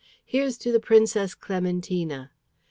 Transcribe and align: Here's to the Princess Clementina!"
Here's 0.25 0.57
to 0.57 0.71
the 0.71 0.79
Princess 0.79 1.35
Clementina!" 1.35 2.31